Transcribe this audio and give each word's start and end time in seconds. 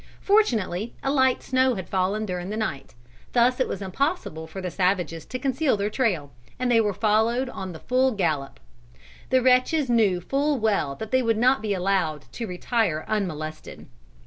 Fortunately 0.21 0.95
a 1.03 1.11
light 1.11 1.43
snow 1.43 1.75
had 1.75 1.87
fallen 1.87 2.25
during 2.25 2.49
the 2.49 2.57
night. 2.57 2.95
Thus 3.33 3.59
it 3.59 3.67
was 3.67 3.83
impossible 3.83 4.47
for 4.47 4.59
the 4.59 4.71
savages 4.71 5.27
to 5.27 5.37
conceal 5.37 5.77
their 5.77 5.91
trail, 5.91 6.31
and 6.57 6.71
they 6.71 6.81
were 6.81 6.91
followed 6.91 7.49
on 7.49 7.71
the 7.71 7.77
full 7.77 8.11
gallop. 8.13 8.59
The 9.29 9.43
wretches 9.43 9.91
knew 9.91 10.19
full 10.19 10.57
well 10.57 10.95
that 10.95 11.11
they 11.11 11.21
would 11.21 11.37
not 11.37 11.61
be 11.61 11.75
allowed 11.75 12.23
to 12.31 12.47
retire 12.47 13.05
unmolested. 13.07 13.85